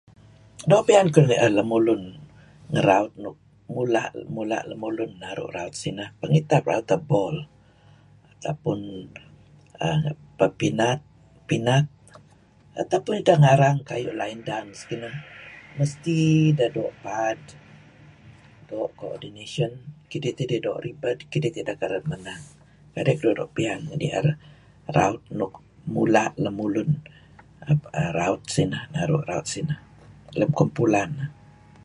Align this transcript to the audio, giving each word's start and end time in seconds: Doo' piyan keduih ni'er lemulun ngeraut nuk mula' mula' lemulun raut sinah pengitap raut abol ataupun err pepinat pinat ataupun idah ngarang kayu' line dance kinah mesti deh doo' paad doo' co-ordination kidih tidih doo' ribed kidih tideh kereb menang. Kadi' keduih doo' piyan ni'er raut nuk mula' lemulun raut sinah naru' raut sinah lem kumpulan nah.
Doo' 0.69 0.85
piyan 0.87 1.07
keduih 1.13 1.29
ni'er 1.31 1.51
lemulun 1.57 2.01
ngeraut 2.73 3.11
nuk 3.23 3.37
mula' 3.73 4.07
mula' 4.35 4.67
lemulun 4.69 5.11
raut 5.55 5.73
sinah 5.81 6.09
pengitap 6.21 6.63
raut 6.71 6.89
abol 6.97 7.35
ataupun 8.33 8.79
err 9.89 10.05
pepinat 10.39 10.99
pinat 11.49 11.85
ataupun 12.81 13.13
idah 13.21 13.37
ngarang 13.43 13.77
kayu' 13.89 14.17
line 14.21 14.41
dance 14.49 14.79
kinah 14.89 15.15
mesti 15.77 16.17
deh 16.57 16.69
doo' 16.75 16.95
paad 17.03 17.39
doo' 18.69 18.91
co-ordination 18.99 19.71
kidih 20.09 20.33
tidih 20.37 20.59
doo' 20.65 20.81
ribed 20.85 21.19
kidih 21.31 21.51
tideh 21.55 21.75
kereb 21.81 22.03
menang. 22.11 22.43
Kadi' 22.93 23.15
keduih 23.19 23.37
doo' 23.39 23.53
piyan 23.57 23.81
ni'er 23.99 24.27
raut 24.97 25.21
nuk 25.39 25.53
mula' 25.93 26.29
lemulun 26.43 26.89
raut 28.19 28.43
sinah 28.55 28.83
naru' 28.93 29.25
raut 29.31 29.49
sinah 29.55 29.79
lem 30.39 30.51
kumpulan 30.59 31.09
nah. 31.19 31.29